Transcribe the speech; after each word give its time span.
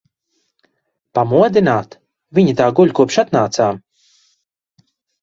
Pamodināt? 1.19 1.95
Viņa 2.39 2.57
tā 2.65 2.73
guļ, 2.81 2.97
kopš 3.03 3.23
atnācām. 3.27 3.81